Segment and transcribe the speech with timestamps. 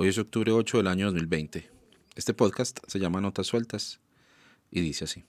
[0.00, 1.68] Hoy es octubre 8 del año 2020.
[2.14, 3.98] Este podcast se llama Notas Sueltas
[4.70, 5.24] y dice así.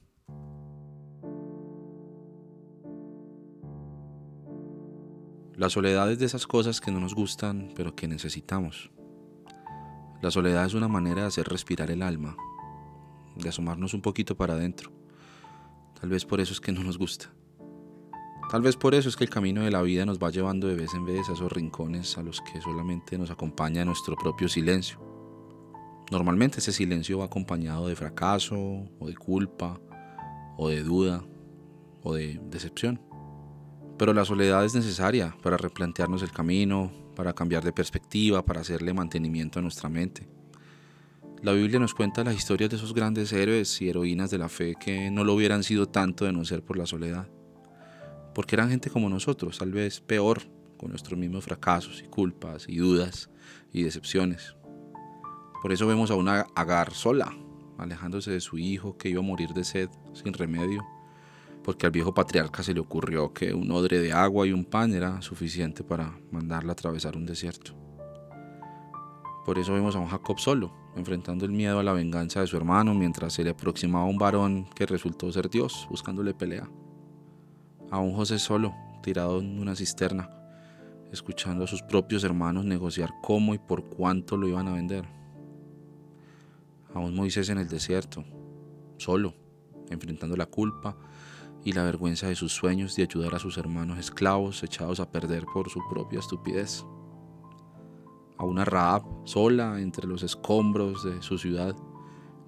[5.55, 8.91] La soledad es de esas cosas que no nos gustan, pero que necesitamos.
[10.21, 12.38] La soledad es una manera de hacer respirar el alma,
[13.38, 14.91] de asomarnos un poquito para adentro.
[15.99, 17.33] Tal vez por eso es que no nos gusta.
[18.50, 20.73] Tal vez por eso es que el camino de la vida nos va llevando de
[20.73, 24.99] vez en vez a esos rincones a los que solamente nos acompaña nuestro propio silencio.
[26.09, 29.80] Normalmente ese silencio va acompañado de fracaso, o de culpa,
[30.58, 31.23] o de duda,
[32.02, 32.99] o de decepción.
[33.99, 38.95] Pero la soledad es necesaria para replantearnos el camino, para cambiar de perspectiva, para hacerle
[38.95, 40.27] mantenimiento a nuestra mente.
[41.44, 44.73] La Biblia nos cuenta las historias de esos grandes héroes y heroínas de la fe
[44.80, 47.30] que no lo hubieran sido tanto de no ser por la soledad
[48.39, 50.43] porque eran gente como nosotros, tal vez peor,
[50.77, 53.30] con nuestros mismos fracasos y culpas y dudas
[53.73, 54.55] y decepciones.
[55.61, 57.35] Por eso vemos a una Agar sola,
[57.77, 60.81] alejándose de su hijo que iba a morir de sed sin remedio,
[61.66, 64.94] porque al viejo patriarca se le ocurrió que un odre de agua y un pan
[64.94, 67.73] era suficiente para mandarla a atravesar un desierto.
[69.45, 72.55] Por eso vemos a un Jacob solo, enfrentando el miedo a la venganza de su
[72.55, 76.69] hermano mientras se le aproximaba un varón que resultó ser Dios, buscándole pelea
[77.92, 80.30] a un José solo, tirado en una cisterna,
[81.12, 85.08] escuchando a sus propios hermanos negociar cómo y por cuánto lo iban a vender.
[86.94, 88.23] A un Moisés en el desierto,
[88.98, 89.34] solo,
[89.90, 90.98] enfrentando la culpa
[91.64, 95.45] y la vergüenza de sus sueños de ayudar a sus hermanos esclavos echados a perder
[95.52, 96.86] por su propia estupidez.
[98.38, 101.76] A una Raab sola entre los escombros de su ciudad,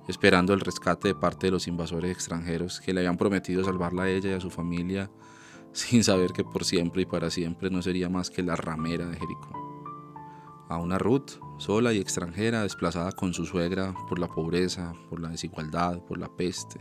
[0.07, 4.09] esperando el rescate de parte de los invasores extranjeros que le habían prometido salvarla a
[4.09, 5.11] ella y a su familia
[5.73, 9.17] sin saber que por siempre y para siempre no sería más que la ramera de
[9.17, 9.57] Jericó.
[10.69, 15.29] A una Ruth, sola y extranjera, desplazada con su suegra por la pobreza, por la
[15.29, 16.79] desigualdad, por la peste,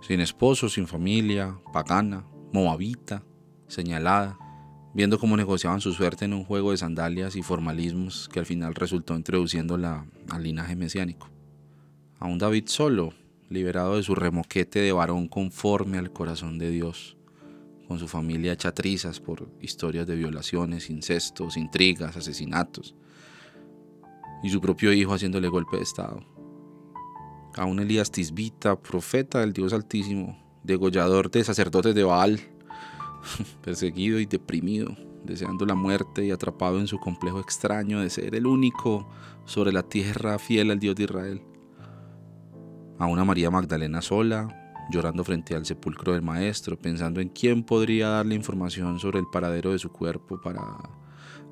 [0.00, 3.22] sin esposo, sin familia, pagana, moabita,
[3.68, 4.38] señalada,
[4.94, 8.74] viendo cómo negociaban su suerte en un juego de sandalias y formalismos que al final
[8.74, 11.28] resultó introduciéndola al linaje mesiánico.
[12.22, 13.12] A un David solo,
[13.48, 17.16] liberado de su remoquete de varón conforme al corazón de Dios,
[17.88, 22.94] con su familia chatrizas por historias de violaciones, incestos, intrigas, asesinatos,
[24.44, 26.24] y su propio hijo haciéndole golpe de Estado.
[27.56, 32.38] A un Elías Tisbita, profeta del Dios Altísimo, degollador de sacerdotes de Baal,
[33.64, 38.46] perseguido y deprimido, deseando la muerte y atrapado en su complejo extraño de ser el
[38.46, 39.08] único
[39.44, 41.42] sobre la tierra fiel al Dios de Israel.
[42.98, 44.48] A una María Magdalena sola,
[44.90, 49.72] llorando frente al sepulcro del maestro, pensando en quién podría darle información sobre el paradero
[49.72, 50.62] de su cuerpo para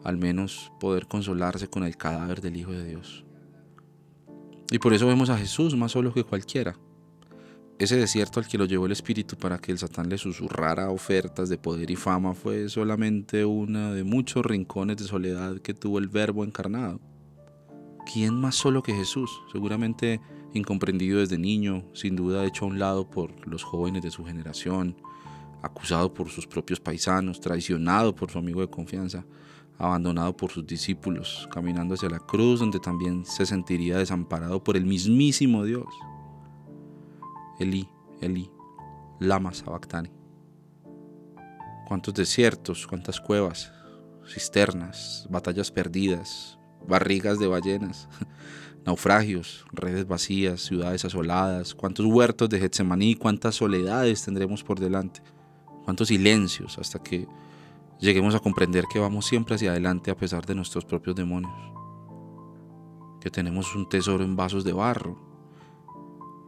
[0.04, 3.24] al menos poder consolarse con el cadáver del Hijo de Dios.
[4.70, 6.76] Y por eso vemos a Jesús más solo que cualquiera.
[7.78, 11.48] Ese desierto al que lo llevó el Espíritu para que el Satán le susurrara ofertas
[11.48, 16.08] de poder y fama fue solamente una de muchos rincones de soledad que tuvo el
[16.08, 17.00] Verbo encarnado.
[18.12, 19.30] ¿Quién más solo que Jesús?
[19.50, 20.20] Seguramente
[20.52, 24.96] incomprendido desde niño, sin duda hecho a un lado por los jóvenes de su generación,
[25.62, 29.24] acusado por sus propios paisanos, traicionado por su amigo de confianza,
[29.78, 34.84] abandonado por sus discípulos, caminando hacia la cruz donde también se sentiría desamparado por el
[34.84, 35.86] mismísimo Dios.
[37.58, 37.88] Elí,
[38.20, 38.50] Elí,
[39.18, 40.10] lama sabactani.
[41.88, 43.72] Cuántos desiertos, cuántas cuevas,
[44.26, 48.08] cisternas, batallas perdidas, barrigas de ballenas,
[48.84, 55.22] naufragios, redes vacías, ciudades asoladas, cuántos huertos de Getsemaní, cuántas soledades tendremos por delante,
[55.84, 57.26] cuántos silencios hasta que
[58.00, 61.52] lleguemos a comprender que vamos siempre hacia adelante a pesar de nuestros propios demonios,
[63.20, 65.18] que tenemos un tesoro en vasos de barro,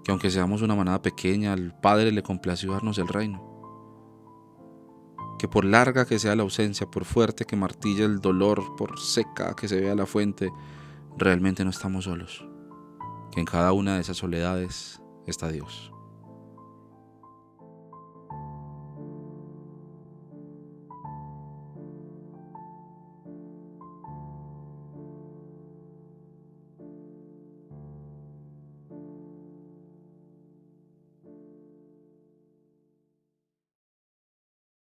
[0.05, 3.53] que aunque seamos una manada pequeña, al Padre le complació darnos el reino,
[5.39, 9.55] que por larga que sea la ausencia, por fuerte que martilla el dolor, por seca
[9.55, 10.51] que se vea la fuente,
[11.17, 12.47] realmente no estamos solos,
[13.33, 15.93] que en cada una de esas soledades está Dios.